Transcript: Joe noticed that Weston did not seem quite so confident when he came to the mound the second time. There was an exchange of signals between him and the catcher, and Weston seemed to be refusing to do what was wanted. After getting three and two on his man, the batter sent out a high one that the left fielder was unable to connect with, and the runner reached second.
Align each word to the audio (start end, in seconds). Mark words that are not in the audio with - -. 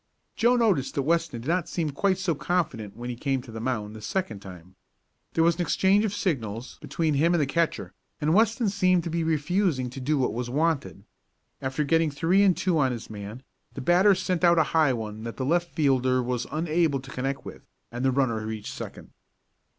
Joe 0.35 0.55
noticed 0.55 0.95
that 0.95 1.03
Weston 1.03 1.41
did 1.41 1.47
not 1.47 1.69
seem 1.69 1.91
quite 1.91 2.17
so 2.17 2.33
confident 2.33 2.97
when 2.97 3.11
he 3.11 3.15
came 3.15 3.39
to 3.43 3.51
the 3.51 3.59
mound 3.59 3.95
the 3.95 4.01
second 4.01 4.39
time. 4.39 4.73
There 5.33 5.43
was 5.43 5.57
an 5.57 5.61
exchange 5.61 6.05
of 6.05 6.11
signals 6.15 6.79
between 6.81 7.13
him 7.13 7.35
and 7.35 7.39
the 7.39 7.45
catcher, 7.45 7.93
and 8.19 8.33
Weston 8.33 8.69
seemed 8.69 9.03
to 9.03 9.11
be 9.11 9.23
refusing 9.23 9.91
to 9.91 10.01
do 10.01 10.17
what 10.17 10.33
was 10.33 10.49
wanted. 10.49 11.03
After 11.61 11.83
getting 11.83 12.09
three 12.09 12.41
and 12.41 12.57
two 12.57 12.79
on 12.79 12.91
his 12.91 13.11
man, 13.11 13.43
the 13.75 13.81
batter 13.81 14.15
sent 14.15 14.43
out 14.43 14.57
a 14.57 14.63
high 14.73 14.91
one 14.91 15.21
that 15.23 15.37
the 15.37 15.45
left 15.45 15.75
fielder 15.75 16.23
was 16.23 16.47
unable 16.51 16.99
to 16.99 17.11
connect 17.11 17.45
with, 17.45 17.61
and 17.91 18.03
the 18.03 18.09
runner 18.09 18.43
reached 18.43 18.73
second. 18.73 19.11